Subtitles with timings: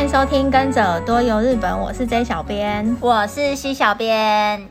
[0.00, 4.66] 欢迎收听《跟着耳朵游日本》，我是 J 小编，我是西小编。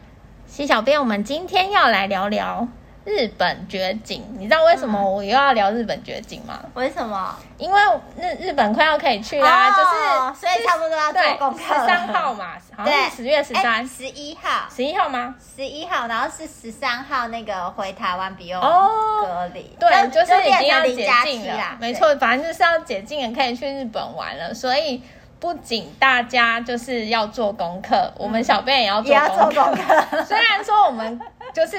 [0.48, 2.68] 西小编，我们今天要来聊聊
[3.06, 4.24] 日本绝景。
[4.40, 6.60] 你知道为什么我又要聊日本绝景吗？
[6.74, 7.36] 为什么？
[7.60, 7.80] 因为
[8.18, 11.60] 日日本快要可以去啦，哦、就是所以差不多要做功课。
[11.60, 15.36] 十三号嘛，好像是十月十三，十一号，十一号吗？
[15.56, 25.04] 十一号，然后是十三号那个回台湾不用隔离，哦，对，就是已经要解禁了，没错，反正就是要解禁了，可以去日本玩了，所以。
[25.40, 29.52] 不仅大家就是要做功课，嗯、我们小编也要做功课。
[29.54, 31.20] 做功课 虽然说我们
[31.54, 31.78] 就是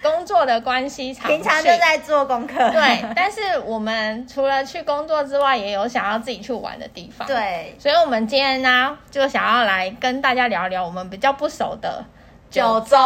[0.00, 2.54] 工作的关系，平常就在做功课。
[2.70, 7.26] 对，但是我们除了去工作之外，也有想要自己去玩的地方。
[7.26, 12.04] 对，所以我们今天呢，就想要来跟大家聊聊我们比较不熟的
[12.50, 12.96] 九州。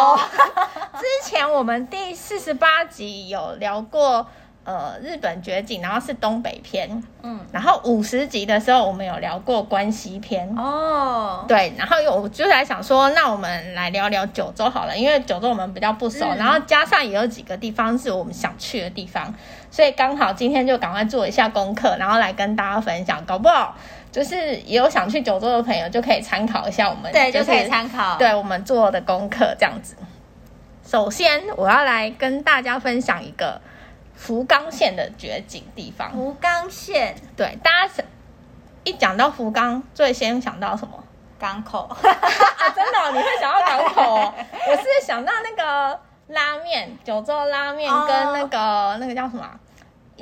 [1.00, 4.26] 之前我们第四十八集有聊过。
[4.64, 6.88] 呃，日本绝景，然后是东北篇，
[7.22, 10.48] 嗯，然后五十集的时候，我们有聊过关西篇。
[10.56, 19.34] 哦，对，然后我就在想说，那我们来聊聊九州好了，因为九州我们比较不熟，嗯、然后加上也有几个地方是我们想去的地方，
[19.70, 23.76] 所以刚好今天就赶快做一下功课，然后来跟大家分享，搞不好
[24.10, 29.94] 就是也有想去九州的朋友就可以参考一下我们，对，就可以参考，对我们做的功课这样子。
[30.86, 33.60] 首先，我要来跟大家分享一个。
[34.14, 38.04] 福冈县的绝景地方，福冈县，对，大家
[38.84, 41.02] 一讲到福冈，最先想到什么？
[41.38, 41.98] 港口 啊，
[42.74, 44.34] 真的、哦，你会想到港口、哦？
[44.68, 48.96] 我是想到那个拉面，九州拉面跟那个、oh.
[48.98, 49.48] 那个叫什么？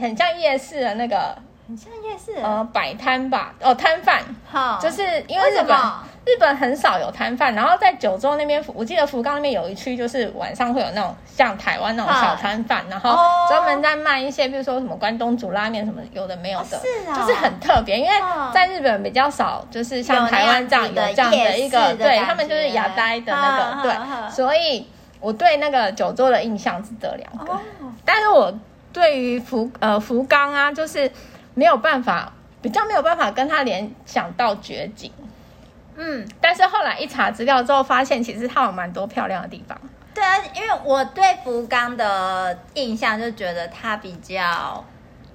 [0.00, 1.36] 很像夜市的那个。
[1.68, 5.74] 很像夜市，呃，摆摊吧，哦，摊贩，好，就是因为日本为
[6.24, 13.16] 日本很少有摊贩，然后在九州那边，我记得福冈那边有一区，就是晚上会有那种像台湾那种小摊贩，然后
[13.48, 18.12] 专门在卖一些，比如说什么关东煮、拉面什么有的没有的，是啊，就是很特别，因为
[18.52, 24.86] 在日本比较少，就是像台湾这样有这样的一个，对他们就是雅呆的那个，对，所以
[25.20, 27.58] 我对那个九州的印象是这两个，
[28.04, 28.52] 但是我
[28.92, 31.10] 对于福呃福冈啊，就是。
[31.54, 35.12] 没有办法，比较没有办法跟他联想到绝景，
[35.96, 39.78] 嗯，但是后来一查资料之后，发现其实它有蛮多漂亮的地方。
[40.14, 44.84] 对啊，因为我对福冈的印象就觉得它比较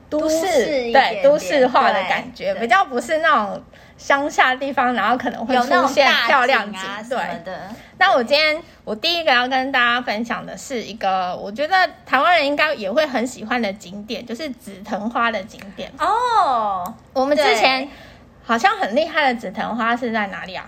[0.09, 3.63] 都市，对都市化的感觉，比较不是那种。
[3.97, 7.62] 乡下地方，然后可能会出现漂亮景，啊、对的。
[7.97, 11.74] 那我今天我第一个要跟大家分享的是一个，我觉得
[12.06, 16.94] 台湾人应该也会很喜欢的景点，就是紫藤花的景点哦。
[17.12, 17.89] 我们之前
[18.47, 20.66] 好像很厉害的紫藤花是在哪里啊？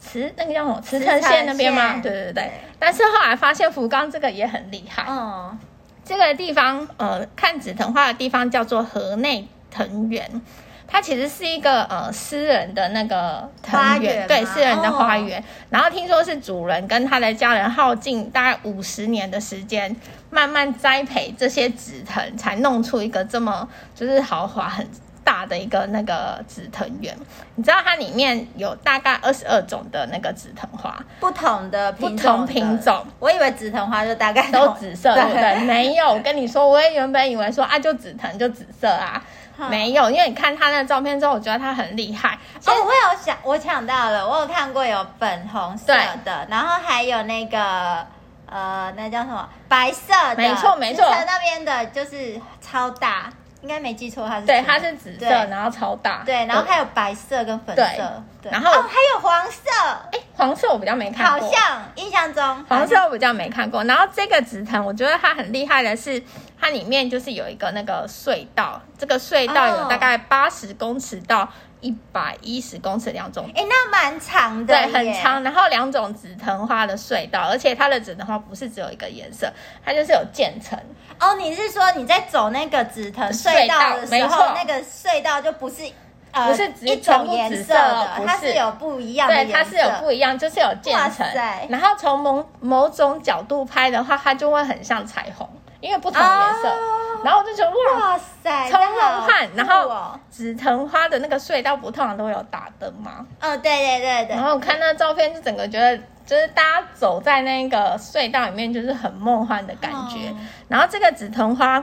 [0.00, 0.80] 慈那个叫什么？
[0.80, 2.00] 慈城县那边吗？
[2.02, 2.32] 对对对。
[2.32, 5.04] 对，但是后来发现福冈这个也很厉害。
[5.04, 5.54] 哦，
[6.02, 10.40] 这个地方呃，看紫藤花的地方叫做河内藤园。
[10.88, 15.40] 它其实是一个呃私人的那个花园，对，私人的花园。
[15.40, 19.94] 哦、然后听说是主人跟他的家人耗尽大概五十年的时间，
[20.28, 24.86] 慢慢栽培这些紫藤，才弄出一个这么就是豪华很
[25.24, 27.16] 大的一个那个紫藤园。
[27.54, 33.04] 你知道它里面有大概二十二种的那个紫藤花，不同的不同品种。
[33.18, 35.60] 我以为紫藤花就大概都紫色， 对不对？
[35.64, 39.22] 没有，我跟你说，我也原本以为说啊，就紫藤就紫色啊。
[39.68, 42.36] 没有，因为你看他那照片之后，我觉得他很厉害。
[42.66, 45.94] 哦，我有想，我抢到了，我有看过有粉红色
[46.24, 48.04] 的，然后还有那个
[48.46, 50.36] 呃，那叫什么白色的？
[50.36, 53.30] 没错，没错那边的就是超大。
[53.62, 59.70] 应该没记错，它是对，它是紫色，然后超大，对，然后还有白色跟粉色，对，然后哦，还有黄色，
[60.10, 62.64] 哎，黄色我比较没看过，好像印象中。
[62.68, 63.84] 黄色我比较没看过。
[63.84, 66.20] 然后这个紫藤，我觉得它很厉害的是，
[66.60, 71.48] 它里面就是有一个那个隧道，这个隧道有大概八十公尺到
[71.82, 75.42] 一百一十公尺两种，哎，那蛮长的，对，很长。
[75.42, 79.52] 然后两种紫藤花的隧道，而且它的紫藤花不是只有一个颜色，
[79.84, 80.78] 它就是有渐层。
[81.20, 85.82] 哦，你是说你在走那个紫藤隧道的时候，那个隧道就不是
[86.30, 91.26] 呃不是一种颜色的，它是有不一样的，对，它是有不一样，就是有渐层。
[91.68, 95.48] 然后从某某种角度拍的话，它就会很像彩虹，
[95.82, 96.74] 因为不同颜色。
[97.22, 99.48] 然后我就觉得哇塞，超梦幻。
[99.54, 103.26] 然后紫藤花的那个隧道不通常都会有打灯吗？
[103.42, 104.36] 哦，对对对对。
[104.36, 106.02] 然后我看那照片，就整个觉得。
[106.24, 110.28] 就是大家走在那个隧道里面，就是很梦幻的感觉。
[110.28, 110.36] Oh.
[110.68, 111.82] 然后这个紫藤花，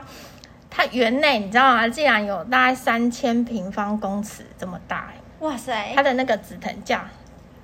[0.70, 1.86] 它园内你知道吗？
[1.86, 5.10] 竟然有大概三千平方公尺这么大，
[5.40, 5.92] 哇塞！
[5.94, 7.06] 它的那个紫藤架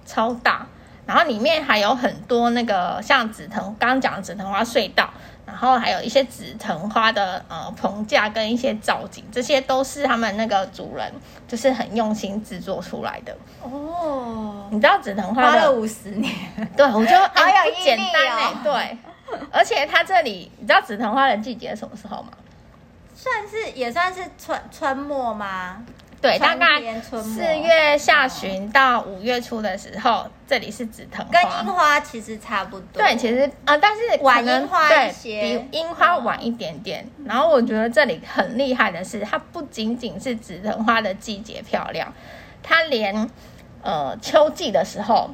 [0.04, 0.66] 超大，
[1.06, 5.08] 然后里面还有很多那个像紫藤刚刚讲的紫藤花隧道，
[5.46, 11.12] 然后还有一些紫藤花的呃棚架跟一些造景，这些都是他们那个主人
[11.46, 14.66] 就是很用心制作出来的哦。
[14.70, 16.34] 你知道紫藤花花了五十年，
[16.76, 17.84] 对，我觉得好有意义哦。
[17.84, 18.98] 简单欸， 对，
[19.52, 22.30] 而且它这里你知道紫藤花的季节什么时候吗？
[23.14, 25.82] 算是也算是春春末吗？
[26.26, 33.00] 对，大概四月下旬到五月初的时候，这里是紫藤花，跟樱花其实差不多。
[33.00, 35.40] 对，其实啊、呃，但是晚樱花一些，
[35.70, 37.08] 比樱花晚一点点。
[37.18, 42.12] 嗯、然后我觉得这里很厉害的是，它不仅仅是紫藤花的季节漂亮，
[42.60, 43.30] 它连
[43.82, 45.30] 呃秋季的时候，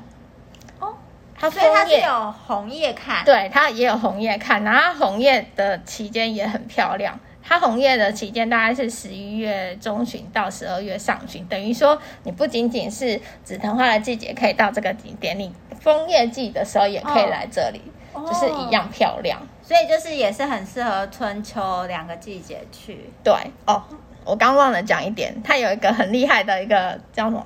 [0.78, 0.94] 哦，
[1.34, 7.18] 它所以它是有红叶看，对，它也有红叶看，然后红叶的期间也很漂亮。
[7.42, 19.40] 它红叶的期间大概是十一月中旬到十二月上旬，等于说你不仅仅是紫藤花的季节可以到这个景点，你枫叶季的时候也可以来这里，哦、就是一样漂亮。
[19.62, 23.10] 所以就是也是很适合春秋两个季节去。
[23.24, 23.34] 对
[23.66, 23.82] 哦，
[24.24, 27.44] 我刚忘了讲一点，它有一个很厉害的一个叫什么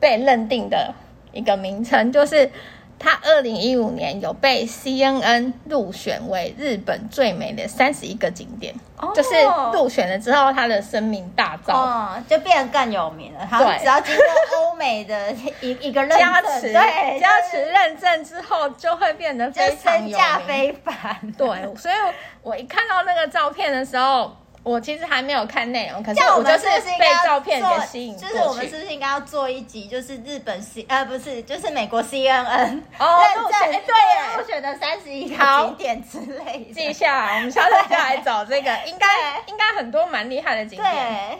[0.00, 0.94] 被认定的
[1.32, 2.50] 一个名称，就是。
[2.98, 9.30] 他二零一五年有被 CNN 入选为日本最美的三十一个景点，哦、就是
[9.72, 13.46] 入选了之后，他的声名大噪，哦，就变得更有名了。
[13.58, 14.24] 对，只要经过
[14.58, 21.32] 欧美的一 一个认证加持，对，加持认证之后，就会变得非常有名，身价非凡。
[21.36, 21.46] 对，
[21.76, 21.94] 所以
[22.42, 24.34] 我一看到那个照片的时候。
[24.66, 26.66] 我其实还没有看内容，可是我就是
[26.98, 28.16] 被照片给吸引。
[28.16, 33.94] 就是我们是不是应该要做一集，就是日本 C 呃不是，就是美国 CNN 哦 入选对
[34.36, 37.36] 我选的三十一个景点之类的，记下来。
[37.36, 39.06] 我们下次就来找这个， 应该
[39.46, 41.38] 应该很多蛮厉害的景点，对，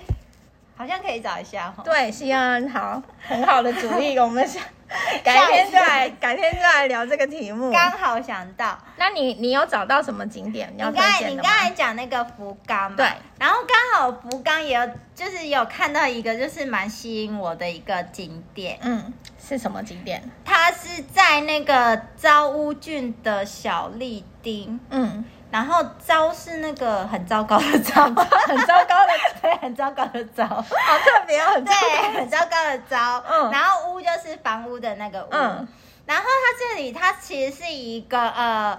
[0.76, 1.82] 好像可以找一下哈。
[1.82, 4.62] 对，CNN 好，很好的主意，我们想。
[5.24, 7.72] 改天再来，改天再来聊这个题目。
[7.72, 10.72] 刚好想到，那你你有找到什么景点？
[10.76, 12.96] 你刚才你刚才讲那个福冈嘛？
[12.96, 13.06] 对。
[13.38, 18.78] 然后刚好福冈也有，就是有看到一个，就是蛮吸引我的一个景点。
[18.80, 20.22] 嗯，是什么景点？
[20.44, 24.80] 它是在那个糟乌郡的小栗町。
[24.90, 25.24] 嗯。
[25.48, 28.02] 然后糟是那个很糟糕的糟，
[28.46, 31.74] 很糟糕的对，很糟糕的糟，好特别，很对，
[32.14, 33.22] 很糟糕的糟。
[33.28, 35.28] 嗯，然后屋就是房屋的那个屋。
[35.30, 35.66] 嗯，
[36.04, 38.78] 然后它这里它其实是一个呃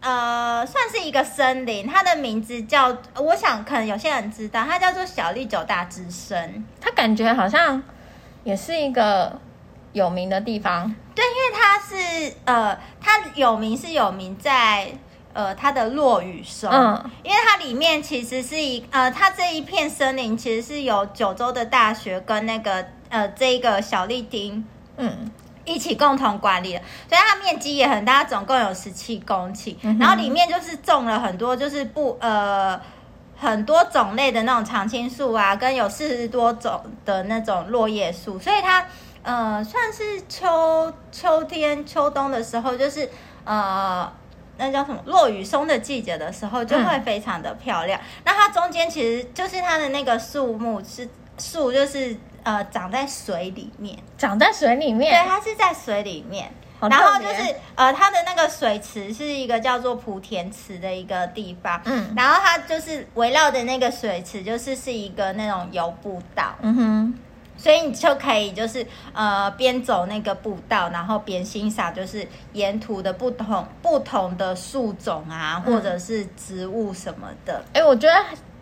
[0.00, 6.66] 呃，算是一个森林，它的名字叫，我想可能有些人知道，它叫做小丽九大之森。
[6.80, 7.80] 它感觉好像
[8.42, 9.38] 也是一个
[9.92, 10.92] 有名的地方。
[11.14, 14.92] 对，因为它是呃，它有名是有名在。
[15.32, 24.64] 呃，它的落雨松，嗯，因为它里面其实是一呃，它这一片森林其实是由九州的大学跟那个呃这一个小丽町，
[24.96, 25.30] 嗯，
[25.64, 32.80] 一起共同管理的，所以它面积也很大，总共有十七公顷，嗯、然后里面就是种了很多就是不呃
[33.38, 38.84] 很多种类的那种常青树啊，跟有四十多种的那种落叶树，所以它
[39.22, 43.08] 呃算是秋秋天秋冬的时候就是
[43.44, 44.12] 呃。
[44.60, 45.02] 那叫什么？
[45.06, 47.98] 落雨松的季节的时候，就会非常的漂亮。
[47.98, 51.08] 嗯、那它中间其实就是它的那个树木是
[51.38, 55.10] 树，就是呃长在水里面，长在水里面。
[55.10, 56.52] 对，它是在水里面。
[56.82, 61.80] 然后就是呃，它的那个水池是一个叫做莆田池的一个地方。
[61.84, 62.14] 嗯。
[62.16, 66.54] 然后它就是围绕的那个水池，就是是一个那种游步道。
[66.62, 67.14] 嗯哼。
[67.60, 77.62] 所以你就可以就是呃边走那个步道，然后边欣赏就是沿途的不同不同的树种啊，或者是植物什么的。
[77.74, 78.14] 哎、嗯，我觉得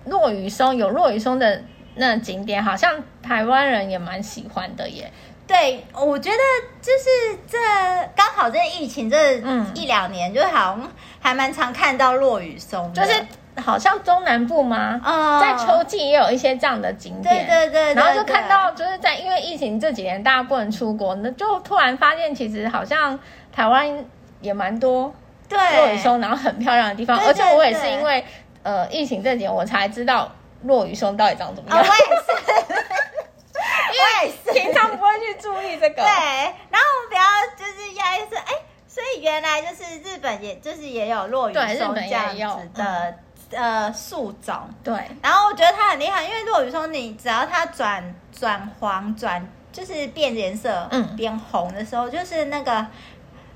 [0.06, 1.62] 落羽松有落羽松的
[1.94, 5.12] 那景点，好像台湾人也蛮喜欢的耶。
[5.46, 6.36] 对，我觉得
[6.82, 7.56] 就是这
[8.16, 9.36] 刚好这疫情这
[9.74, 13.12] 一两年，就好像还蛮常看到落雨松，就是。
[13.60, 15.00] 好像中南部吗？
[15.04, 23.18] 嗯，在秋季也有一些这样的景点，对对对，然后就看到，就是在因为疫情这几年大家不能出国，那就突然发现，其实好像
[23.52, 24.04] 台湾
[24.40, 25.12] 也蛮多
[25.48, 27.18] 对落雨松，然后很漂亮的地方。
[27.18, 28.24] 而且我也是因为
[28.62, 30.30] 呃疫情这几年，我才知道
[30.62, 31.78] 落雨松到底长怎么样。
[31.78, 32.02] 我也是，
[33.90, 35.96] 我也是， 平常不会去注意这个。
[36.02, 36.04] 对，
[36.70, 37.20] 然后我们比较
[37.56, 38.52] 就是压抑是，哎，
[38.86, 43.14] 所以原来就是日本，也就是也有落雨松这样子的。
[43.50, 44.54] 呃，树种。
[44.84, 52.86] 对，然后我觉得它很厉害，因为落羽松你只要它转转黄转就是变颜色，嗯，变红的时候，就是那个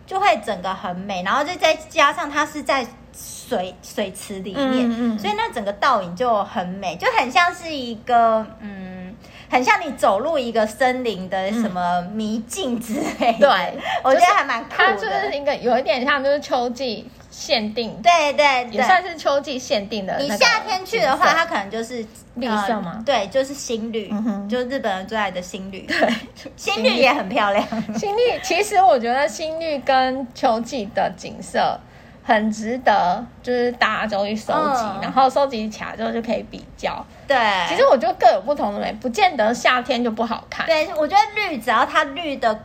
[0.06, 9.14] 就会整个很美，然后就再加上它是在水水池里面，嗯，嗯，所以那整个倒影就很美，就很像是一个嗯，
[9.50, 17.10] 很像你走入一个森林的什么迷境之类的，对， 我觉得还蛮酷的，它就是一个有一点像就是秋季。
[17.32, 20.16] 限定，对对，也算是秋季限定的。
[20.18, 23.02] 你夏天去的话，它可能就是绿色吗？
[23.06, 24.12] 对，就是新绿，
[24.46, 25.80] 就是日本人最爱的新绿。
[25.86, 26.14] 对，
[26.56, 27.66] 新绿也很漂亮。
[27.96, 31.80] 新绿其实我觉得新绿跟秋季的景色
[32.22, 37.04] 很值得，就是大家都去收集，然后收集起来之后就可以比较。
[37.26, 40.66] 对，其实我觉得各有不同的美，不见得夏天就不好看。
[40.66, 42.60] 对，我觉得绿只要它绿的，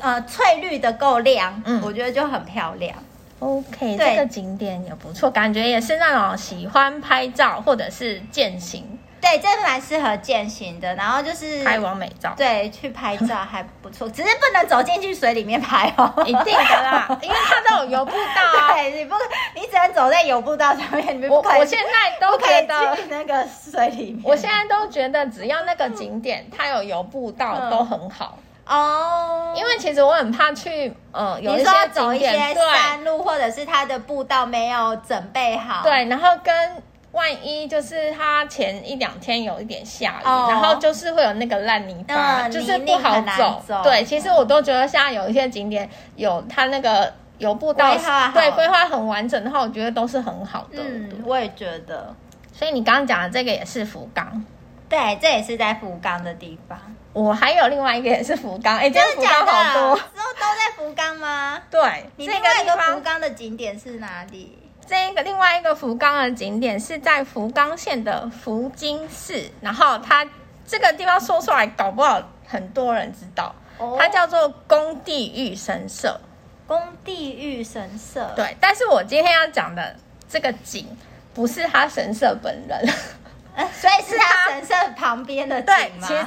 [0.00, 2.94] 呃，翠绿的够亮，嗯，我觉得就很漂亮。
[3.42, 8.86] OK，这个景点也不错，感觉也是那种喜欢拍照或者是践行。
[9.20, 10.94] 对，这蛮适合践行的。
[10.94, 16.12] 然后就是拍完美照，对，去拍照 还不错，只是不能走进去水里面拍哦。
[16.24, 18.74] 一定的啦， 因为它都有游步道啊。
[18.74, 19.14] 对，你不，
[19.56, 21.52] 你只能走在游步道上面，你不可以。
[21.54, 28.38] 我我现在都觉得那个水里面，我现在都觉得只要那个景点它有游步道都很好。
[28.64, 43.20] 哦，因为其实我很怕去，呃，有一些走一些山路，或者是它的步道没有准备好，对，然后跟万一就是它前一两天有一点下雨，然后就是会有那个烂泥巴，就是不好
[43.66, 43.82] 走。
[43.82, 47.94] 对，其实我都觉得现在有一些景点有它那个有步道，
[48.32, 50.78] 对，规划很完整的话，我觉得都是很好的。
[50.78, 52.14] 嗯，我也觉得。
[52.54, 54.44] 所以你刚刚讲的这个也是福冈，
[54.88, 56.78] 对，这也是在福冈的地方。
[57.12, 61.60] 我还有另外一个也是福冈，哎，真的福冈好多，之后都在福冈吗？
[61.70, 64.58] 对，你另外一个福冈的景点是哪里？
[64.86, 70.26] 这一个另外一个福冈的景点是在福冈县的福津市，然后它
[70.66, 73.54] 这个地方说出来搞不好很多人知道，
[73.98, 76.20] 它叫做宫地御神社。
[76.66, 79.94] 宫地御神社，对，但是我今天要讲的
[80.28, 80.86] 这个景
[81.34, 82.86] 不是他神社本人。
[83.78, 86.08] 所以是他神社旁边的景吗？
[86.08, 86.24] 对，其实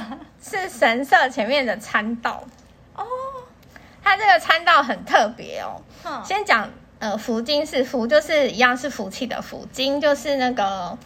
[0.48, 2.42] 是神社前面的参道
[2.94, 3.04] 哦。
[4.02, 5.82] 它这个参道很特别哦。
[6.04, 10.96] 嗯、先讲呃，福金是福，就是一样是福气的福；金就是那个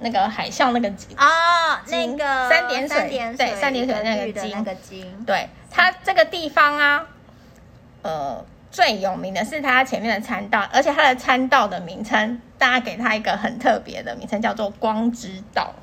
[0.00, 5.24] 那个海啸那个金哦，那个三点水，三点水对，三点水那个金，那个金。
[5.24, 7.06] 对，它这个地方啊，
[8.02, 8.44] 呃。
[8.72, 15.74] 最有名的是它前面的参道，而且它的参道的名称，大家给它一个很特别的名称，叫做光之道。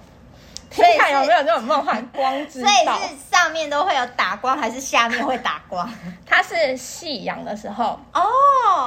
[0.70, 2.06] 听看有没有那种梦幻？
[2.08, 5.90] 光之道，所以是上面都会有打光，还是下面会打光？
[6.26, 8.22] 它是夕阳的时候哦，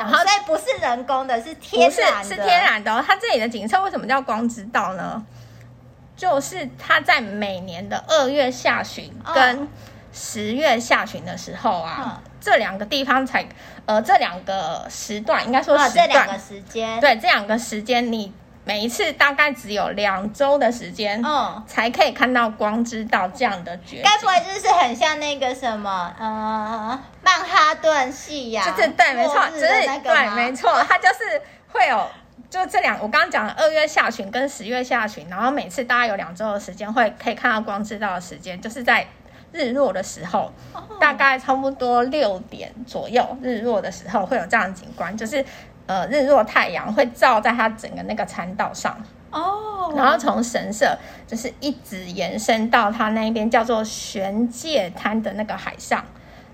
[0.01, 3.05] 然后所以不是人工的，是天然的，是，是天然的哦。
[3.07, 5.25] 它这里的景色为什么叫光之道呢？
[6.17, 9.69] 就是它在每年的二月下旬跟
[10.13, 12.23] 十月下旬的时候啊。
[12.45, 13.47] 这两个地方才，
[13.87, 18.33] 呃，这两个时段应该说时段，这两个时间，对，这两个时间，你
[18.65, 24.03] 每一次大概只有两周的时间，嗯，才可以看到光之道这样的绝景。
[24.05, 28.65] 该不会就是很像那个什么，呃，曼哈顿夕阳？
[28.65, 29.67] 就是对，没错，就是
[30.03, 31.43] 对，没错，它就是
[31.73, 32.07] 会有，
[32.49, 39.07] 就这两，我刚刚讲的二月下旬跟十月下旬，然后每次大概有两周的时间会可以看到光之道的时间，就是在。
[39.55, 40.51] 日落的时候，
[40.99, 45.45] 大概差不多六点左右，日落的时候会有这样的景观，就是
[45.93, 48.97] 呃，日落太阳会照在它整个那个餐道上
[49.31, 50.97] 哦，然后从神社
[51.27, 56.03] 就是一直延伸到它那边叫做玄界滩的那个海上，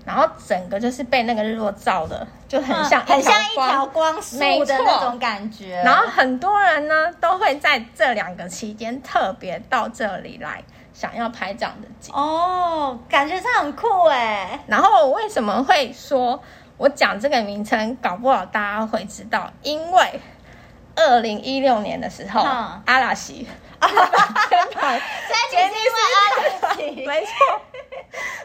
[0.03, 5.81] 然后整个就是被那个日落照的，就很像很像一条光束的那种感觉。
[5.85, 10.61] 然后很多人呢都会在这两个期间特别到这里来。
[10.91, 14.59] 想要拍这样的景哦，感觉上很酷哎。
[14.67, 16.37] 然后我为什么会说
[16.79, 20.19] 我讲这个名称，搞不好大家会知道，因为
[20.95, 23.45] 二零一六年的时候，嗯、阿拉西，
[23.81, 23.85] 日
[24.73, 25.01] 本
[25.51, 27.61] 杰尼斯阿拉西， 没错，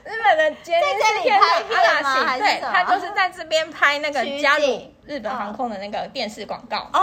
[0.04, 6.88] 日本的杰尼斯天皇阿拉西，对，他就是在这边拍那个加入日本航空的那个电视广告。
[6.92, 7.00] 哦。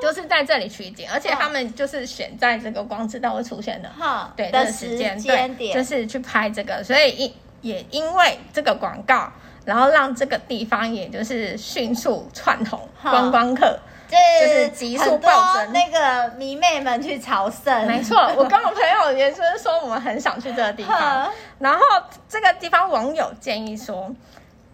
[0.00, 9.32] 就是在这里取景，而且他们就是选在这个光之道会出现的，哈，对的时间对，就是去拍这个，所以因也因为这个广告，
[9.66, 17.86] 然后让这个地方也就是迅速窜红，观光客就是急速暴增，那个迷妹们去朝圣。
[17.86, 21.80] 没错，我跟我朋友也是说，我们很想去这个地方，然后
[22.26, 24.10] 这个地方网友建议说，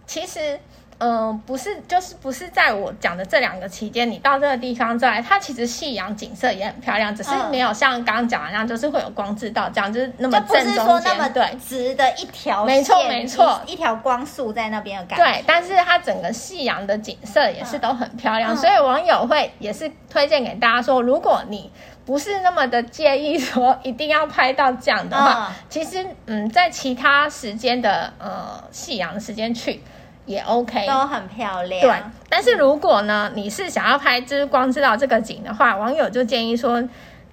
[0.06, 0.60] 其实。
[1.02, 15.24] 嗯、呃，不是，就是不是在我讲的这两个期间，你到这个地方在，它其实夕阳景色也很漂亮，只是没有像刚刚讲的那样，就是会有光之道这样，就是那么正中间，对，直的一条线，没错没错，一条光束在那边的感觉。
[15.24, 21.68] 对，但是它整个夕阳的景色也是都很漂亮，嗯、所以网友会也是推荐给大家说，如果你
[22.06, 29.82] 不是那么的介意说一定要拍到这样的话，嗯、其实嗯，在其他时间的呃夕阳的时间去。
[30.24, 31.80] 也 OK，都很漂亮。
[31.80, 31.92] 对，
[32.28, 36.82] 但是如果呢，你是想要拍之光知道这个景的话，网友就建议说，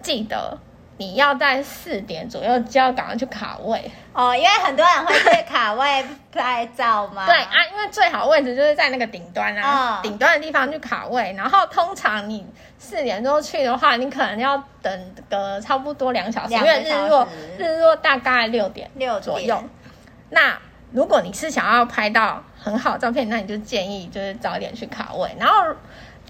[0.01, 0.58] 记得
[0.98, 7.25] 你要在四点左右就要赶快去卡位哦，因为很多人会去卡位拍照嘛。
[7.29, 11.34] 对啊，因为最好位置就是在那个顶端啊，顶、哦、端的地方去卡位。
[11.38, 12.46] 然后通常你
[12.77, 17.27] 四点钟去的话，你可能要等个差不多两小时，因为日落
[17.58, 19.63] 日落大概六点六左右。
[20.31, 20.58] 那
[20.91, 25.30] 如果你是想要拍到很好照片，那你就建议就是早点去卡位。
[25.39, 25.56] 然后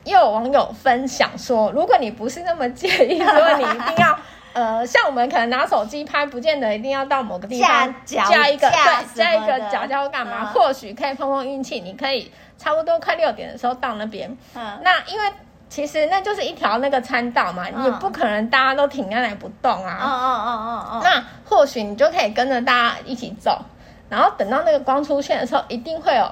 [0.04, 4.18] 又有网友分享说，如果你不是那么介意，说你一定要
[4.54, 10.46] 呃，像我们可能拿手机拍，不见得一定要到某个地方加一个对加一个脚架干嘛？
[10.54, 14.36] 或许可以碰碰运气，你可以差不多快六点的时候到那边。
[14.56, 15.32] 嗯，那因为
[15.70, 20.00] 其实那就是一条那个餐道嘛，你也不可能大家都停在那里不动啊。
[20.02, 21.02] 嗯嗯嗯嗯嗯。
[21.04, 23.62] 那或许你就可以跟着大家一起走。
[24.10, 26.30] 然后等到那个光出现的时候，一定会有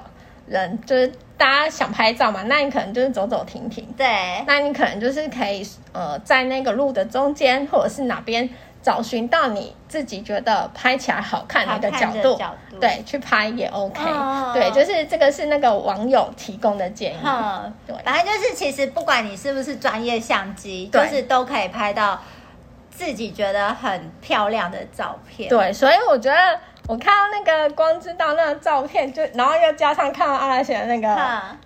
[0.48, 1.08] 人，就是
[1.38, 3.88] 大家想拍照嘛，那你可能就是走走停停。
[3.96, 4.08] 对，
[4.48, 8.50] 那你可能就是可以呃，在那个路的中间，或者是哪边
[8.82, 14.02] 找寻到你自己觉得拍起来好看的一个角度，角度对，去拍也 OK。
[14.04, 17.20] 哦、对，就是这个是那个网友提供的建议。
[17.24, 22.20] 哦、对，反正就是其实不管你是不是专业相机，就是都可以拍到
[22.90, 25.50] 自己觉得很漂亮的照片。
[25.50, 26.60] 对，所以我觉得。
[26.88, 31.08] 我看到那个光知道那个照片，就然后又加上看到阿拉写的那个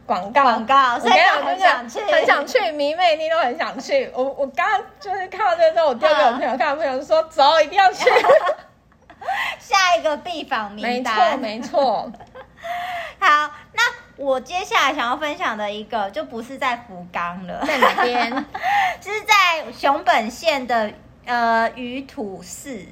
[0.05, 4.09] 广告，广告，所以我很想去，很想去，迷妹一定都很想去。
[4.15, 8.09] 我我刚刚就是看到这个之后，我丢给我朋友看，朋友说走，一定要去。
[9.59, 12.11] 下一个必访名单，没错，没错。
[13.21, 13.83] 好，那
[14.17, 18.45] 我接下来想要分享的一个，就不是在福冈了，在哪边？
[18.99, 20.91] 就 是在熊本县的
[21.25, 22.87] 呃鱼土市。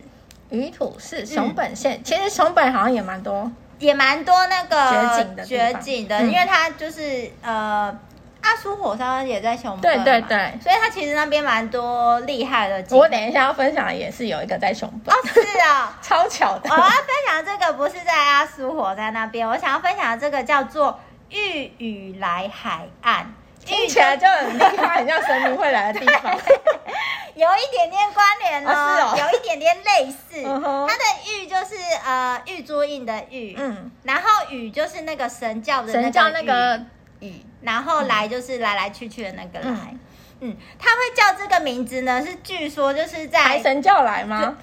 [0.49, 7.95] 鱼土市熊本县，嗯、其实熊本好像也蛮多，也蛮多那个绝景的绝景的，因为它就是呃
[8.41, 12.97] 阿苏火山也在熊本，对对对，所以它其实那边蛮多厉害的景。
[12.97, 16.69] 我等一下要分享的也是有一个在熊本哦，是啊， 超巧的。
[16.69, 23.33] 我要分享的这个不是在阿苏火山那边，我想要分享的这个叫做玉宇来海岸。
[23.69, 26.31] 听起来就很厉害，很像神明会来的地方，
[27.35, 30.41] 有一点点关联哦，是哦，有一点点类似。
[30.43, 36.81] 它的玉就是呃玉珠印的玉，嗯，然后雨就是那个神教的神教那个
[37.19, 39.95] 雨，然后来就是来来去去的那个来，
[40.41, 44.57] 嗯，他会叫这个名字呢，是据说就是在财神教来吗？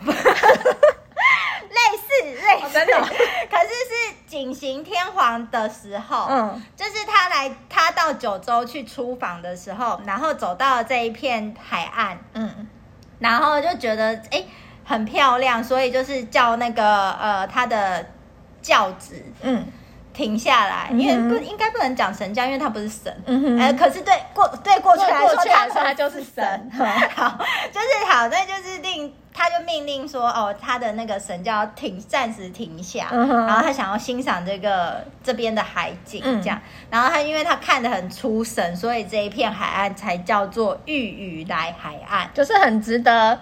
[1.68, 3.00] 类似类似，真的，
[3.50, 12.68] 可是是景行天皇的时候，嗯，就是他来，他到九州去出访的时候，然后走到了这一片海岸，嗯，
[13.18, 14.44] 然后就觉得哎
[14.84, 18.06] 很漂亮，所以就是叫那个呃他的
[18.62, 19.66] 教子，嗯。
[20.16, 23.14] 停下来，因为不应该不能讲神教，因为他不是神。
[23.26, 23.58] 嗯哼。
[23.58, 26.70] 呃，可是对过对过去来说，他他就是神。
[27.14, 27.38] 好，
[27.70, 36.58] 就是好，那就是令他就命令说，哦，他的那个神教停，暂时停下，然后他想要欣赏这个这边的海景，这样。
[36.90, 43.38] 然后他因为他看得很出神，所以这一片海岸才叫做玉宇来海岸，就是很值得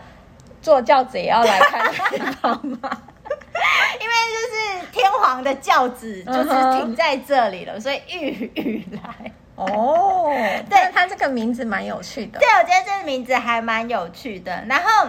[0.61, 2.91] 坐轿子也要来看的地方嘛。
[4.01, 7.81] 因为就是天皇的轿子就是停在这里了，uh.
[7.81, 10.33] 所以御宇来哦，oh,
[10.69, 12.41] 对，他这个名字蛮有趣的。
[12.41, 14.65] 对，我觉得这个名字还蛮有趣的。
[14.67, 15.09] 然后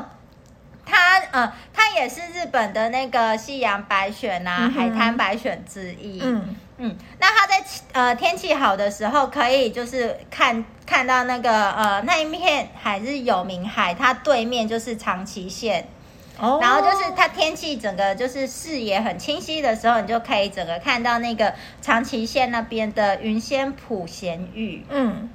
[0.86, 4.73] 他呃，他也是日本的那个夕阳白选啊，uh huh.
[4.73, 6.21] 海滩白选之一。
[6.23, 15.88] 嗯嗯，那他在呃天气好的时候，可以就是看看到那个呃那一片海是有名海，它对面就是长崎县。
[16.37, 16.61] Oh.
[16.61, 24.85] 然后就是它天气整个就是视野很清晰的时候，你就可以整个看到那个长崎县那边的云仙普贤玉。
[24.89, 25.29] 嗯，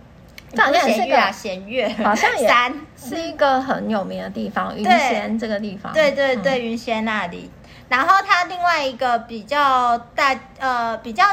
[0.54, 4.76] 这好像是个弦月，好像也山是一个很有名的地方。
[4.76, 7.50] 云仙这个地方，对对对，对，云仙那里。
[7.88, 11.24] 然后它另外一个比较大呃比较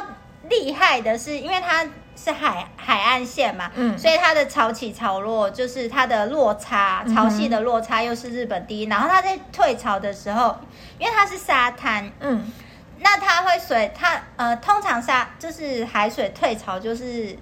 [0.49, 1.85] 厉害的是，因为它。
[2.17, 8.85] 是海海岸线嘛，嗯，所以它的潮起潮落就是它的落差，潮汐的落差又是日本第一。
[8.85, 10.57] 然后它在退潮的时候，
[10.97, 12.51] 因为它是沙滩，嗯，
[12.99, 17.37] 那它会水，它呃，通常沙就是海水退潮就是。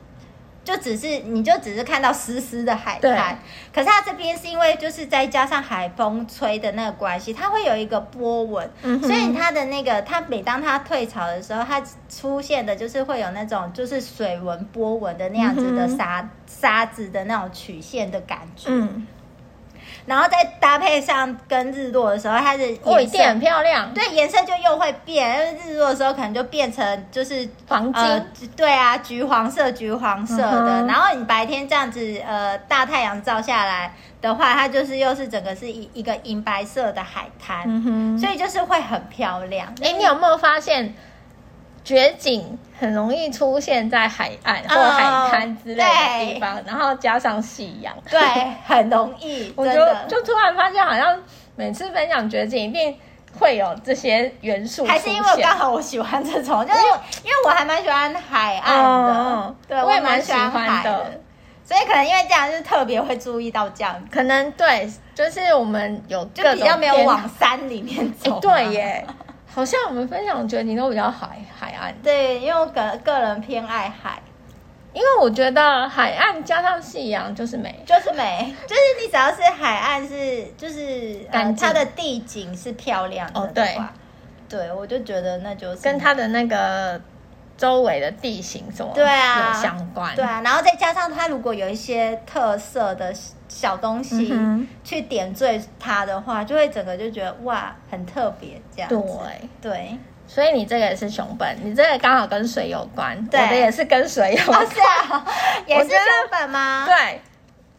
[0.66, 3.40] 就只是你就只是看到湿湿的海滩，
[3.72, 18.70] 可是它这边是因为就是再加上海风吹的那个关系，它会有一个波纹，嗯、所以它的那个它每当它退潮的时候，它出现的就是会有那种就是水纹波纹的那样子的沙、嗯、沙子的那种曲线的感觉。
[18.70, 19.06] 嗯，
[20.06, 23.94] 然后再搭配上跟日落的时候，它的颜色很漂亮。
[23.94, 28.26] 对，颜色就又会变，因为日落的时候可能就变成就是黄金、呃。
[28.56, 30.82] 对啊，橘黄色、橘黄色的。
[30.82, 39.74] 嗯、然后你白天这样子，呃，大太阳照下来的话，它就是又是整个是一一个银白色的海滩，嗯，所以就是会很漂亮。
[39.82, 40.94] 哎，你有没有发现？
[41.86, 48.20] 绝景很容易出现在海岸或海滩之类的地方，然后加上夕阳，对，
[48.66, 49.54] 很容易。
[49.56, 49.74] 我就
[50.10, 51.16] 就突然发现，好像
[51.56, 52.98] 每次分享绝景，一定
[53.40, 54.84] 会有这些元素。
[54.84, 56.80] 还是因为刚好我喜欢这种，就是
[57.24, 61.22] 因为我还蛮喜欢海岸的，嗯、对我也蛮喜欢海的，
[61.64, 63.96] 所以可能因为这样，就是特别会注意到这样。
[64.12, 69.06] 可能对，就是我们有就比较没有往山里面走，对耶。
[69.56, 71.96] 好像我们分享，觉得你都比较海海岸。
[72.04, 74.22] 对，因为我个个人偏爱海，
[74.92, 83.78] 因为我觉得海岸加上夕阳就是美，就是美， 就是你只要是海岸是就是呃、它的地景是漂亮的，哦，对，
[84.50, 87.02] 对我就觉得那就是跟它的那个。
[87.58, 93.14] 周围的地形什么对啊有相关，对啊，然后再加上它如果有一些特色的
[93.48, 94.34] 小东西
[94.84, 98.90] 去点缀它的话，就会整个就觉得哇很特别这样。
[98.90, 99.00] 对。
[99.62, 103.40] 对，所以你这个也是熊本，你这个刚好跟水有关，对。
[103.40, 104.80] 我的也是跟水有关，哦、是
[105.14, 105.26] 啊，
[105.66, 105.98] 也是熊
[106.30, 106.86] 本吗？
[106.86, 107.22] 对，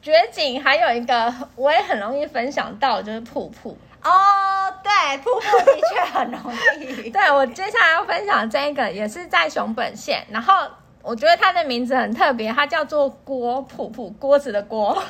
[0.01, 3.77] 绝景还有一个我也很容易分享到，就是瀑布。
[4.07, 6.41] 哦，对，瀑布的确很容
[6.81, 7.11] 易。
[7.11, 10.25] 对，我接下来要分享这个，也是在熊本县。
[10.31, 10.55] 然后
[11.03, 15.03] 我觉得它的名字很特别，它叫做锅瀑布，锅子的锅，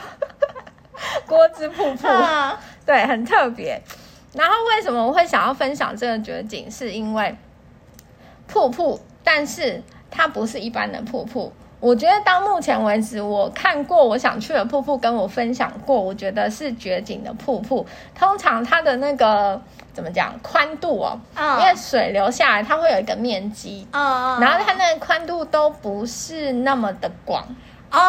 [1.28, 2.08] 锅子瀑布。
[2.86, 3.80] 对，很特别。
[4.32, 6.70] 然后为什么我会想要分享这个绝景？
[6.70, 7.36] 是因为
[8.46, 11.52] 瀑布，但是它不是一般的瀑布。
[11.78, 17.86] 我觉得到目前为止，我看过我想去的瀑布，跟我分享过，我觉得是绝景的瀑布。
[18.14, 19.60] 通常它的那个
[19.92, 21.60] 怎么讲宽度哦，oh.
[21.60, 24.02] 因为水流下来，它会有一个面积，oh.
[24.42, 27.44] 然后它那个宽度都不是那么的广
[27.92, 28.00] 哦。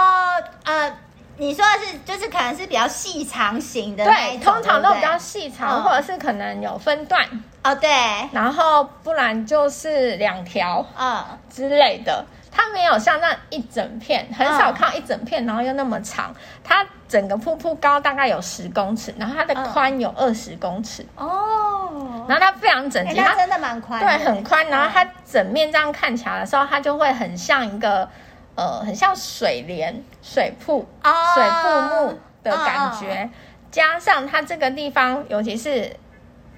[0.63, 0.97] 呃，
[1.36, 5.84] 你说的是就是可能是比较细长型的，对，通常都比较细长，oh.
[5.84, 7.21] 或者是可能有分段
[7.63, 7.89] 哦，oh, 对，
[8.32, 12.25] 然后不然就是两条啊之类的。
[12.49, 12.53] Oh.
[12.57, 16.33] 它没有像那一整片，很少看一整片，然后又那么长。
[16.63, 21.05] 它整个瀑布高大概有十公尺，然后它的宽有二十公尺。
[21.15, 24.65] 哦，然后它非常整齐，它真的蛮宽，对，很宽。
[24.67, 28.10] 然后它整面这样看起来的时候，它就会很像一个
[28.55, 30.88] 呃，很像水帘、水瀑、
[31.36, 33.29] 水瀑布的感觉。
[33.69, 35.95] 加上它这个地方，尤其是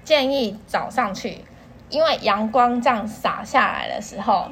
[0.02, 1.44] 建议早上去，
[1.90, 4.48] 因为阳光这样洒下来的时候。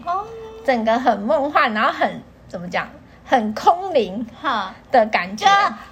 [0.68, 2.87] 整个很梦幻，然后很怎么讲，
[3.24, 5.46] 很空灵哈的感觉，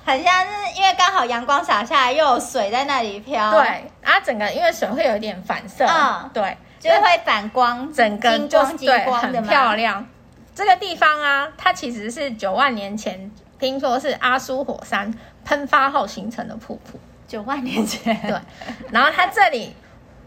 [0.05, 3.53] 很像是因为刚好阳光洒下来，又有水在那里飘。
[3.53, 10.07] 对，然后整个因为水会有一点反射，嗯，对，就会反光，整个就是对，很漂亮。
[10.55, 15.11] 这个地方啊，它其实是九万年前听说是阿苏火山
[15.43, 17.01] 喷发后形成的瀑布。
[17.27, 18.39] 九万年前，对，
[18.91, 19.75] 然后它这里，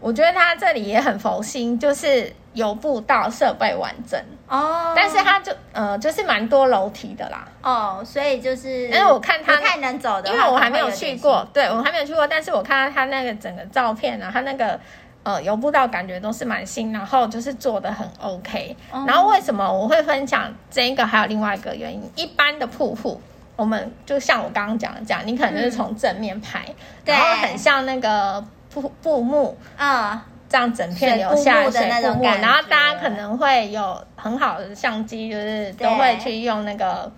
[0.00, 2.34] 我觉得它这里也很佛心，就是。
[2.52, 7.46] 有步道，设备完整哦，但是它就呃就是蛮多楼梯的啦。
[7.62, 14.78] 哦，所以就是因为我看它太能走的，因为我还没有去过，对我还没有去过，但是我看到它那个整个照片啊，它那个
[15.22, 21.06] 呃游步道感觉都是蛮新，然后就是做的很 OK，哦，然后为什么我会分享这一个？
[21.06, 23.20] 还有另外一个原因，一般的瀑布，
[23.54, 30.26] 我们就像我刚刚讲的这样，你可能就是从正面拍，嗯，然后很像那个瀑布幕啊。
[30.50, 37.10] 这样整片留下来水瀑布，然后大家可能会有很好的相机，就是都会去用那个，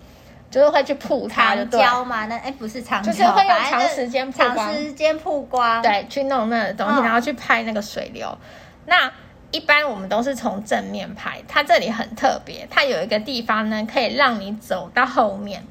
[0.51, 1.81] 就是会去铺它，就对。
[1.81, 8.27] 长焦嘛，那哎不是长焦，就是会用长时间曝光，长时间曝光，对，去弄那个东西，然后去拍那个水流。
[8.27, 8.37] 哦、
[8.85, 9.11] 那
[9.49, 15.65] 一般我们都是从正面拍，它这里很特别，它有一个地方呢，可以让你走到后面。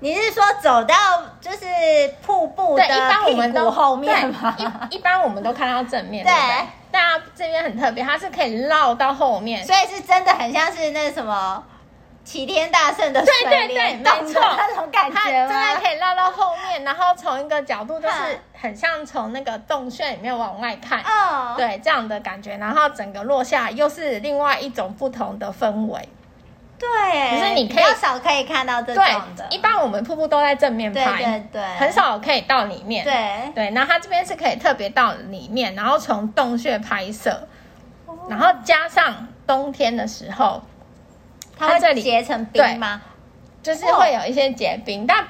[0.00, 0.94] 你是说走到
[1.40, 1.58] 就是
[2.24, 2.84] 瀑布的
[3.26, 4.54] 屁股后面吗？
[4.90, 6.68] 一一般我们都看到正面， 对不对？
[6.90, 11.62] 但这边很特别，它是可以绕到后面，所以是真的很像是那什么
[12.22, 26.08] 齐天大圣的对对对，没错，那种感觉，它真的可以绕到后面，然后从一个角度就是很像从那个洞穴里面往外看，哦，对，这样的感觉，然后整个落下又是另外一种不同的氛围。
[26.78, 29.04] 对，可是你可以比较少可以看到这种
[29.36, 29.46] 的。
[29.50, 33.04] 一般我们瀑布都在正面拍，对对对，很少可以到里面。
[33.04, 37.46] 对对，然后它这边是可以特别到里面，然后从洞穴拍摄，
[38.06, 40.62] 哦、然后加上冬天的时候，
[41.56, 43.00] 它会这里结成冰吗？
[43.62, 45.24] 就是会有一些结冰，哦、但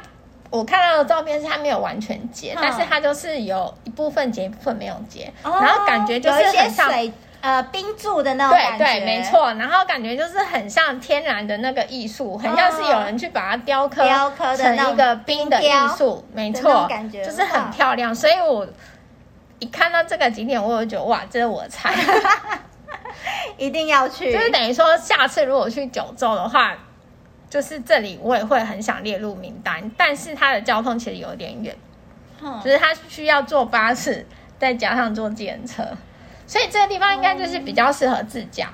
[0.50, 7.12] 我看到的照片是它没有完全结，嗯、但是它就是有一部分结，一部分没有结，哦、然后感觉就是很像水
[7.44, 9.52] 呃冰柱的那种感觉，对对，没错。
[9.54, 18.14] 然后感觉就是很像天然的那个艺术，很像是有人去把它雕刻雕刻成一个冰的艺术，没错，感觉就是很漂亮。
[18.14, 18.66] 所以我
[19.59, 21.94] 一看到这个景点，我就觉得哇，这是我的菜，
[23.59, 24.33] 一定要去。
[24.33, 26.74] 就是等于说，下次如果去九州的话。
[27.50, 31.72] 就是这里，我也会很想列入名单，但是它的交通其实有点远，
[32.42, 34.26] 嗯、就是它需要坐巴士，
[34.59, 35.85] 再加上坐计程车，
[36.46, 38.70] 所以这个地方应该就是比较适合自驾。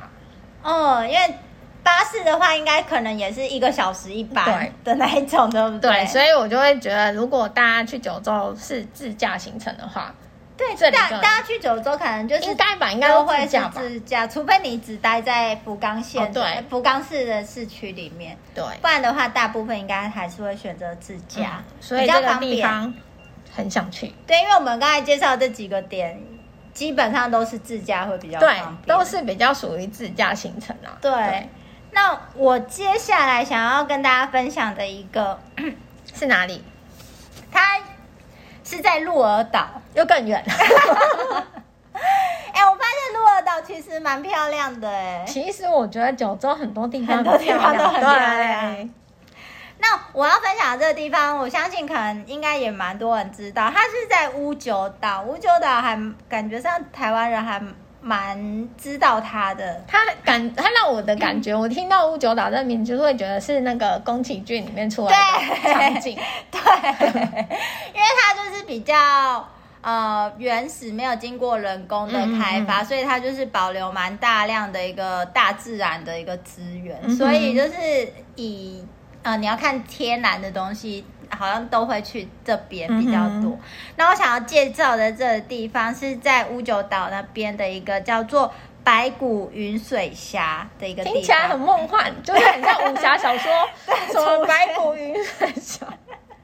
[0.63, 1.35] 哦，因为
[1.83, 5.91] 巴士的话，应该可能也是一个小时一班的那一种，对不对？
[5.91, 10.15] 对，所以我就会觉得，如果大家去九州是自驾行程的话。
[10.59, 22.93] 对，大大家去九州可能就是应该吧，应该都会是自驾，除非你只待在福冈县，哦、对，福冈市的市区里面，对，不然的话，大部分应该还是会选择自驾，嗯、所以这个地方
[23.57, 24.13] 很想去。
[24.27, 26.23] 对，因为我们刚才介绍这几个点，
[26.73, 30.97] 基本上都是自驾会比较方都是比较属于自驾行程啊。
[31.01, 31.49] 对，对
[31.93, 35.39] 那我接下来想要跟大家分享的一个
[36.15, 36.63] 是哪里？
[37.51, 37.61] 它。
[38.63, 40.41] 是在鹿儿岛，又更远。
[40.47, 40.57] 哎、欸，
[42.65, 45.25] 我发现鹿儿岛其实蛮漂亮的哎。
[45.27, 48.89] 其实我觉得九州很多地方很多地方都很漂亮。
[49.81, 55.23] 对那我要分享的这个地方，我相信可能应该也蛮多人知道，它是在乌九岛。
[55.23, 57.61] 乌九岛还感觉上台湾人还。
[58.03, 66.19] 蛮知道它的，它感它让我的感觉，嗯、我听到乌九岛这名字就会觉得是那个宫崎骏里面出来的场景，
[66.51, 66.59] 对，
[67.13, 67.21] 对
[67.93, 69.47] 因为它就是比较
[69.83, 78.83] 呃原始，没有经过人工的开发，嗯嗯嗯，所以它就是保留蛮大量的一个大自然的一个资源，所以就是以
[79.23, 81.05] 呃你要看天然的东西。
[81.33, 83.53] 好像都会去这边比较多。
[83.53, 83.61] 嗯、
[83.95, 88.53] 那我想要介绍的这个地方是在乌九岛那边的一个叫做
[88.83, 93.49] 白骨云水峡的一个地方，听起来很梦幻，就是很像武侠小说，
[94.13, 95.87] 什么白骨云水峡。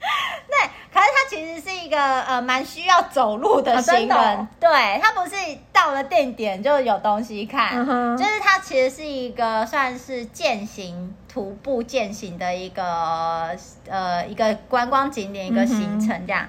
[0.49, 4.39] 对，可是它其实是一个呃蛮需要走路的行人，哦。
[4.41, 5.37] 哦、对，它不是
[5.73, 11.15] 到了定点就有东西看，嗯、就是它其实是一个算是健行。
[11.29, 13.55] 徒步健行的一个
[13.87, 16.49] 呃一个观光景点一个行程这样，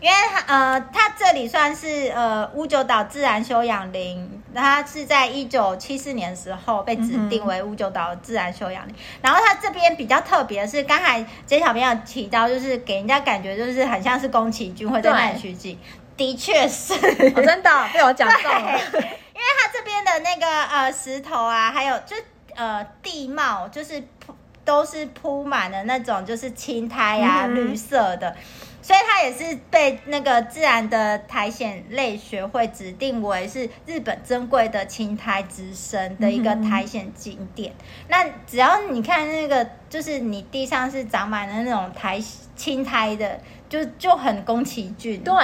[0.00, 8.94] 因为呃它这里算是呃乌九岛自然休养林，它是在一九七四年的时候被指定为五九岛自然休养林。
[9.22, 15.78] 然后它这边比较特别的是，刚才杰小朋友提到，就是给人家感觉就是很像是宫崎骏会在那里取景，
[16.16, 22.16] 对的确是，哦、真的被我讲中了， 因为它这边的那个呃石头啊，还有就。
[22.58, 24.34] 呃，地貌就是铺
[24.66, 28.36] 都是铺满了那种就是青苔啊，嗯、绿色的，
[28.82, 37.72] 所以它也是被那个自然的苔藓类学会指定为是日本珍贵的青苔之森的一个苔藓景点。
[37.78, 42.20] 嗯、那只要你看那个，就是你地上是长满了那种苔
[42.54, 43.40] 青苔的。
[43.68, 45.34] 就就很宫崎骏，对，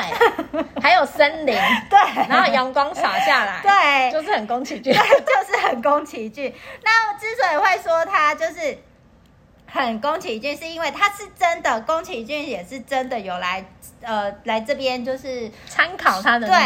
[0.80, 1.56] 还有森林，
[1.90, 6.54] 对，然后阳光洒下来，对，就是很宫崎骏， 对，就是很宫崎骏。
[6.84, 8.78] 那之所以会说它就是
[9.72, 13.64] 很宫崎骏，是因为他是真的，宫崎骏也是真的有来
[14.02, 16.56] 呃来这边就是参考他的对，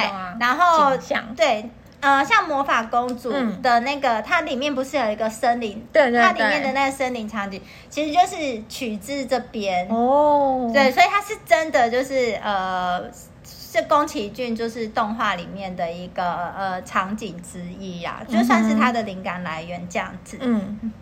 [0.40, 1.71] 然后景象对。
[1.99, 5.83] 呃，像魔法公主的那个，嗯、它里面不是有一个森林？
[5.92, 10.71] 对，对对，它里面的那个森林场景，其实就是取自这边哦。
[10.73, 13.03] 对，所以它是真的，就是呃，
[13.45, 20.37] 是宫崎骏就是动画里面的一个呃场景之一呀，就算是它的灵感来源这样子。
[20.40, 20.92] 嗯。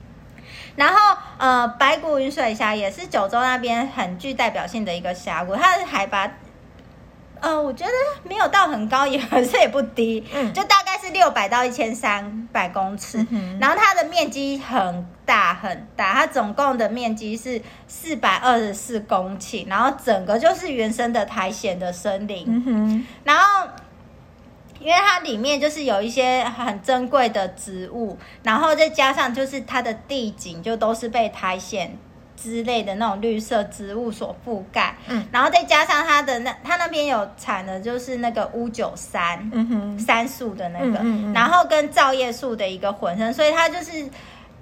[0.77, 6.31] 然后呃，白骨云水峡也是九州那边很具代表性的一个峡谷，它的海拔。
[7.41, 13.19] 呃，我觉得没有到很高，也可是也不低，嗯，就大概是六百到一千三百公尺。
[13.31, 22.47] 嗯、然后它的面积很大很大，它总共的面积是四百二十四公顷，然后整个就是原生的苔藓的森林。
[22.49, 23.69] 嗯、哼然后
[24.85, 31.91] 因为它里面就是有一些很珍贵的植物，然后再加上就是它的地景就都是被苔藓。
[32.37, 44.07] 之类的那种绿色植物所覆盖，嗯，然后再加上它的那，它那边有产的就是那个乌九杉，嗯哼，杉树的那个，嗯嗯嗯，然后跟皂叶树的一个混生，所以它就是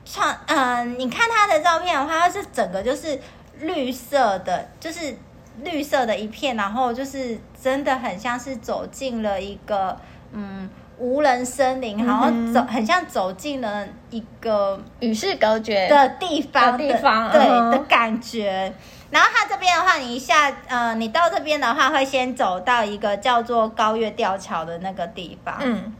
[0.04, 3.18] 创，嗯、呃，你看它的照片的话，它是整个就是
[3.58, 5.16] 绿色的，就是
[5.64, 9.98] 绿色的一片，然后就是真的很像是走进了一个，
[10.33, 10.68] 嗯。
[10.99, 17.40] 无人森林，然后走，很像走进了一个与世隔绝的地方，地方对
[17.73, 18.73] 的感觉。
[19.11, 25.57] 然后它这边的话，你一下呃，你到这边的话，会先走到一个叫做高月吊桥的那个地方。
[25.61, 25.92] 嗯。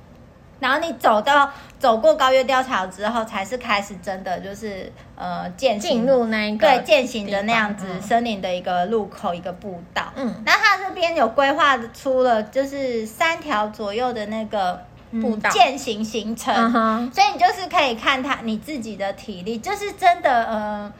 [0.61, 1.51] 然后你走到
[1.83, 10.05] 走过高月吊桥之后，才是开始真的就是呃健行进入那一个对践行的那样子森林的一个路口、嗯、一个步道。
[10.15, 14.81] 嗯，那它这边有规划出了就是三条左右的那个
[15.21, 15.51] 步道。
[15.51, 20.93] 践行行程，嗯、所以你就是可以看他你自己的体力，就是真的呃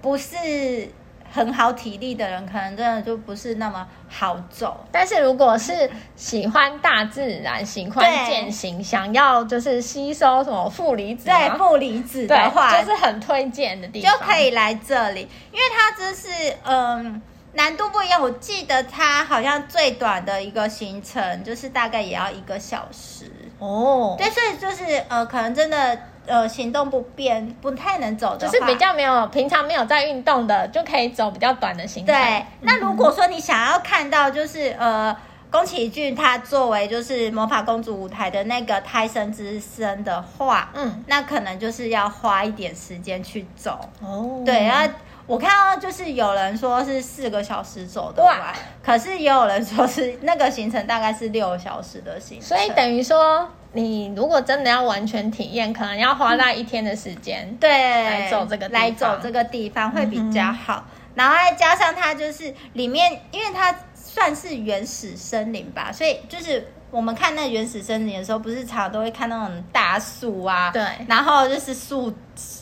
[0.00, 0.90] 不是。
[1.32, 4.84] 很好体力的人，可能真的就不是那么好走。
[4.92, 16.28] 但是如果是喜欢大自然、喜欢健行、想要就是吸收什么负离子，对负离子的话，就是很推荐的地方，就可以来这里，因为它这是
[16.64, 17.22] 嗯
[17.54, 18.20] 难度不一样。
[18.20, 24.14] 我记得它好像最短的一个行程就是大概也要一个小时哦。
[24.18, 25.98] 对，所以就是呃，可能真的。
[26.24, 32.14] 呃，行动不便，不太能走的，就是比较没有平常没有在运动的，就可以走比较短的行程。
[32.14, 35.16] 对，那如果说你想要看到，就是呃，
[35.50, 43.80] 宫崎骏他作为就是魔法公主舞台的那个胎生之身的话，嗯，那可能就是要花一点时间去走。
[44.00, 44.94] 哦，对，然后
[45.26, 53.50] 我看到就是有人说是四个小时走的话，可是也有人说是那个行程大概是六个小时的行程，所以等于说。
[53.74, 60.84] 你如果真的要完全体验，可能要花那一天的时间，嗯，对，来走这个来走这个地方会比较好。
[60.86, 72.12] 嗯、然后再加上它就是里面，因为它算是原始森林吧，所以就是我们看那原始森林的时候，不是常常都会看那种大树啊，对，然后就是树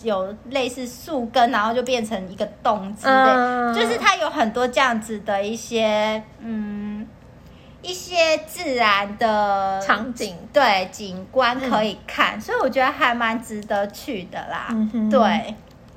[0.04, 6.79] 有类似树根，然后就变成一个洞之类，嗯、就是它有很多这样子的一些嗯。
[7.82, 14.66] 一些自然的场景，对景观可以看，嗯、所以我觉得还蛮值得去的啦。
[14.70, 15.54] 嗯、对，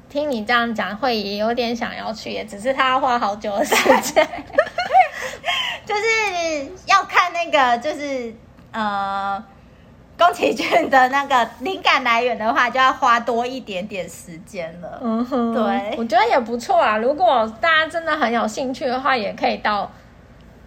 [0.10, 4.26] 听你这样讲，会也有点想要去，也只是他要花好久的时间，
[5.86, 8.34] 就是要看那个，就是
[8.72, 9.43] 呃，
[10.17, 15.02] 宫崎骏的那个灵感来源的话，就要花多一点点时间了。
[15.04, 16.96] 嗯哼，对，我觉得也不错啊。
[16.96, 19.91] 如果大家真的很有兴趣的话，也可以到。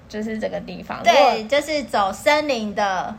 [0.09, 3.15] 就是这个地方，对，就是走森林的，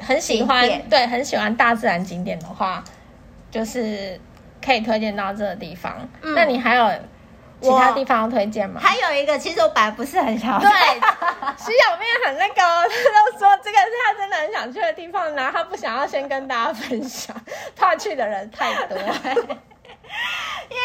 [0.00, 2.82] 很喜欢，对，很喜欢大自然景点的话，
[3.50, 4.18] 就是
[4.64, 5.94] 可以推荐到这个地方。
[6.22, 6.90] 嗯、那你还有
[7.60, 8.80] 其他地方要推荐吗？
[8.82, 10.72] 还有一个，其实我本来不是很想去，对，
[11.58, 17.36] 徐小妹很那个，他都说这个是他真的很想去的地方，然后他不想要先跟大家分享，
[17.76, 20.82] 怕去的人太多， 因为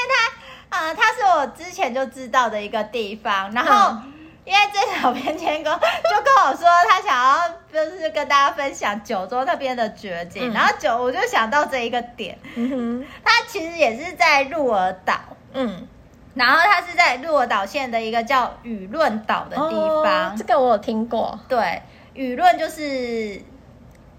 [0.70, 3.98] 他，呃，他是我之前就知道的一个地方，然后。
[4.04, 4.12] 嗯
[4.46, 15.16] 因为这小编天哥就跟我说，他想要就是跟大家分享九州那边的绝景，嗯、然后九我就想到这一个点，嗯哼，他其实也是在鹿儿岛，
[15.54, 15.88] 嗯，
[16.36, 21.82] 然后他是在鹿儿岛县的一个叫舆论岛的地方，哦，这个我有听过，对，
[22.14, 23.42] 舆论就是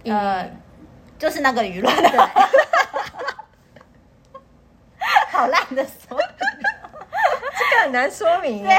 [0.05, 0.61] 呃，嗯、
[1.21, 1.95] 就是那个舆论
[5.31, 6.19] 好烂的说。
[7.77, 8.65] 这很难说明。
[8.65, 8.73] 对，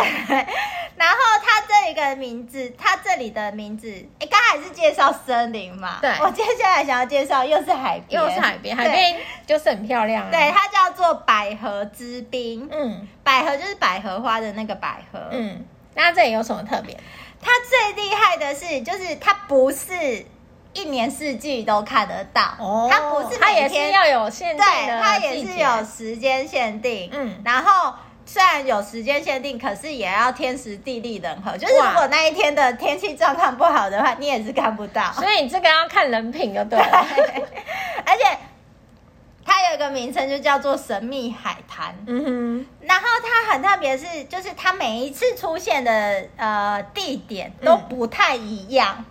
[0.96, 3.88] 然后它这一个名字，它这里的名字，
[4.20, 6.00] 哎，刚才是介绍森林嘛？
[6.02, 6.12] 对。
[6.20, 10.30] 我接下来想要介绍又是海边，又是海边，海边就是很漂亮啊。
[10.32, 12.68] 对，它叫做百合之滨。
[12.72, 15.20] 嗯，百合就是百合花的那个百合。
[15.32, 16.98] 嗯，那这里有什么特别？
[17.40, 20.26] 它最厉害的是，就是它不是
[20.74, 22.56] 一年四季都看得到。
[22.58, 22.90] 哦。
[22.92, 24.64] 它不是，它也是要有限定的。
[24.66, 27.12] 对，它也是有时间限定。
[27.14, 27.94] 嗯，然后。
[28.28, 31.58] 虽然有时间限定，可是也要天时地利人和。
[31.58, 35.14] 就是如果那一天的天气状况不好的话，你也是看不到。
[35.14, 37.08] 所以你这个要看人品就对了。
[37.16, 37.26] 对，
[38.06, 38.38] 而且
[39.46, 41.96] 它有一个名称，就叫做神秘海滩。
[42.06, 42.68] 嗯哼。
[42.82, 49.06] 然后它很特别，是就是它每一次出现的呃地点都不太一样。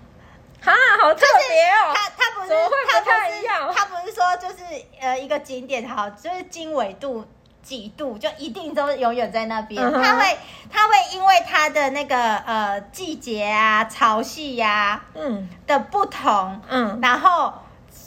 [0.60, 1.94] 哈、嗯，好特别哦！
[1.94, 2.52] 它它不是
[2.92, 4.64] 它不太一样，它不是说就是
[5.00, 7.24] 呃一个景点好，就是经纬度。
[7.66, 10.16] 几度就一定都永远在那边，它、uh.
[10.16, 10.38] 会
[10.70, 17.52] 它会因为它的那个呃季节啊潮汐呀嗯的不同嗯，然后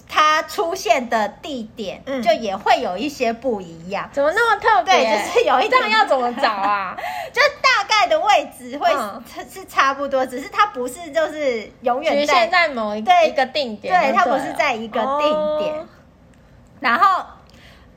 [0.08, 4.94] 它出现的地点嗯就也会有一些不一样，怎么那么特别？
[4.94, 6.96] 对，就是有一 这样要怎么找啊？
[7.34, 8.90] 就大概的位置会
[9.52, 15.86] 是差不多，只是它不是就是永远在在某一个对一个定点对，它不是在一个定点，oh.
[16.80, 17.26] 然后。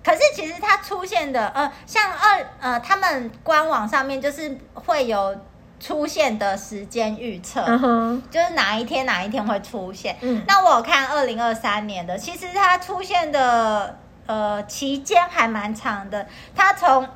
[0.04, 5.36] 可是其实它出现的，呃，像二呃，他们官网上面就是会有
[5.78, 8.22] 出现的时间预测，uh huh.
[8.30, 10.16] 就是哪一天哪一天会出现。
[10.20, 17.08] 嗯，那我有看二零二三年的，其实它出现的呃期间还蛮长的，它从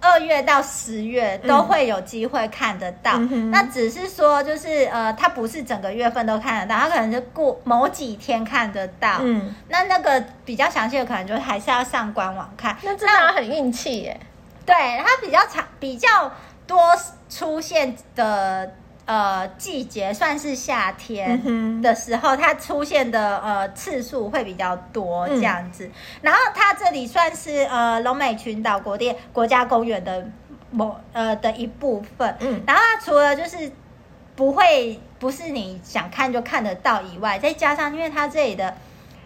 [0.00, 9.18] 二月到十月都会有机会看得到，嗯、那只是说就是呃，它不是整个月份都看得到，它可能就过某几天看得到。
[9.20, 12.76] 嗯，那那个比较详细的可能就还是要上官网看。
[12.82, 14.20] 那真的很运气耶。
[14.64, 14.74] 对，
[15.04, 16.32] 它比较长，比较
[16.66, 16.78] 多
[17.28, 18.72] 出现的。
[19.08, 25.86] 呃，季节算是夏天的时候，它出现的呃次数会比较多这样子。
[25.86, 30.30] 嗯、然后它这里算是呃龙美群岛国定国家公园的
[30.70, 32.36] 某呃的一部分。
[32.40, 33.72] 嗯，然后它除了就是
[34.36, 38.76] 不会不是你想看就看得到以外，再加上因为它这里的。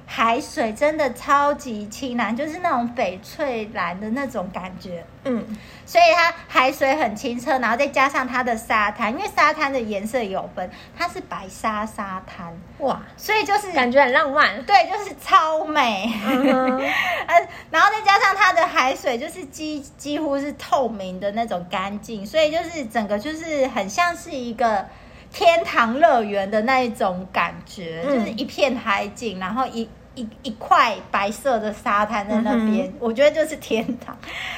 [0.06, 5.42] 海水真的超级清蓝，就是那种翡翠蓝的那种感觉，嗯，
[5.86, 16.80] 所以它海水很清澈，然后再加上它的沙滩，因为沙滩的颜色有分，它是白沙沙滩，哇，所以就是感觉很浪漫，对，就是超美，嗯，
[17.70, 24.86] 然后再加上它的海水就是几几乎是透明的那种干净，所以就是整个就是很像是一个。
[25.32, 34.16] 天堂乐园的那一种感觉，嗯、就是一片海景，然后一一一块白色的沙滩在那边，嗯、我觉得就是天堂。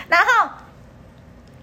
[0.09, 0.51] 然后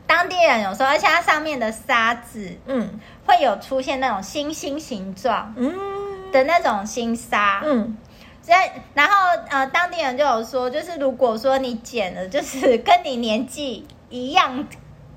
[0.07, 7.97] 当地人有说，而且它上面的沙子，嗯，会有出现那种星星形状，嗯的那种星沙，嗯。
[8.43, 8.57] 所以，
[8.95, 9.14] 然后
[9.49, 14.68] 呃，当地人就有说，就是如果说你捡了，就是跟你年纪一样。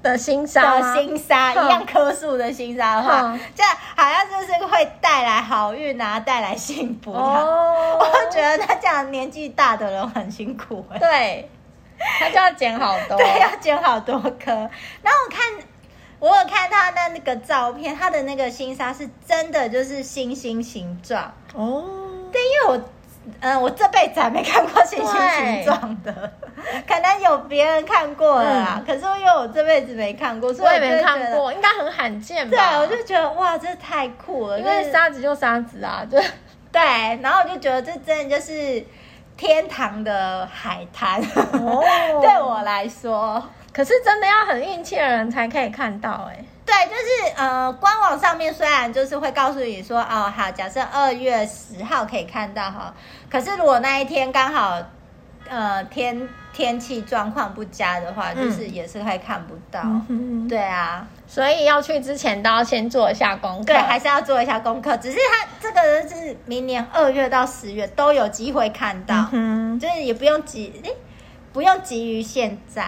[0.05, 3.65] 的星沙，的星沙一样颗数的星沙的话，这
[3.97, 7.11] 好像就是会带来好运啊，带来幸福。
[7.11, 10.87] 哦， 我觉得他这样年纪大的人很辛苦。
[11.01, 11.51] 对，
[12.21, 14.53] 他就要捡好多， 对，要捡好多颗。
[14.53, 15.43] 然后我看，
[16.19, 21.33] 我有看他的那个照片，他的那个星沙是真的就是星星形状。
[21.55, 21.83] 哦，
[22.31, 22.85] 对，因为我。
[23.41, 26.44] 嗯，我这辈子还没看过星星形状的，对
[26.89, 28.75] 可能有别人看过了啦。
[28.79, 32.57] 嗯、可是因为我这辈子没看过，所以我也没看过，应该很罕见吧？
[32.57, 36.19] 对，我就觉得哇，这太酷了，因为沙子就沙子啊，就
[36.73, 36.81] 对。
[37.23, 38.85] 然后我就觉得这真的就是
[39.37, 41.21] 天堂的海滩，
[41.53, 41.85] 哦、
[42.23, 43.43] 对我来说。
[43.73, 46.45] 可是真的要很运气的人才可以看到哎、欸。
[46.65, 52.95] 对，就是呃，官网上面虽然就是会告诉你说，哦，好，假设二月十号可以看到哈，
[53.29, 54.79] 可是如果那一天刚好
[55.49, 59.83] 呃天天气状况不佳的话，嗯、就是也是会看不到。
[60.09, 64.97] 嗯、对啊，所以要去之前都要先做一下功课，对，还是要做一下功课。
[64.97, 70.95] 只是它这个人是明年二月到十月都有机会看到，嗯、就是也不用急，诶，
[71.55, 72.83] 不用急于现在。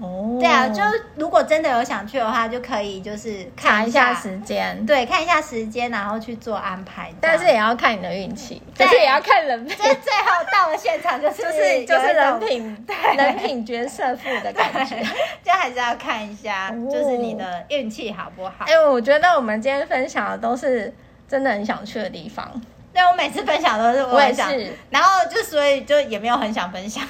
[0.00, 0.82] 哦，对啊，就
[1.16, 7.12] 如果真的有想去的话，就可以就是看一下，查一下时间，对，看一下时间，然后去做安排。
[7.20, 9.76] 但是也要看你的运气，但是也要看人品。
[9.76, 14.96] 就最后到了现场， 就是就是就是人品，对人品决胜负的感觉，
[15.44, 18.64] 就还是要看一下，就是你的运气好不好。
[18.66, 20.92] 哎，我觉得我们今天分享的都是
[21.28, 22.50] 真的很想去的地方。
[22.92, 27.02] 对，我每次分享都是我也是，然后就所以就也没有很想分享，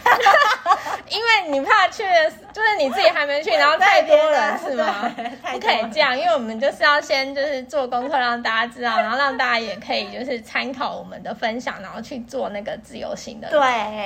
[1.11, 2.05] 因为你怕去，
[2.53, 5.13] 就是你自己还没去，然后太多人是吗？
[5.51, 13.49] 不可以这样，因为我们就是要先就是做功课，让大家知道，然后让大家也可以就是参考我们的分享，然后去做那个自由行的。
[13.51, 13.59] 对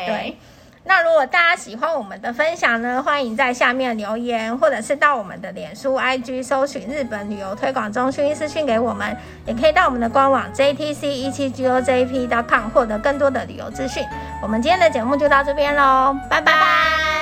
[0.07, 0.37] 对。
[0.89, 9.17] 那如果大家喜欢我们的分享呢，欢迎在下面留言，或者是到我们的脸书、IG 搜寻日本旅游推广中心私讯给我们，
[9.47, 14.05] 也可以到我们的官网 JTC 一七 GOJP.com 获得更多的旅游资讯。
[14.41, 16.53] 我们今天的节目就到这边喽，拜拜。
[16.53, 17.16] 拜拜。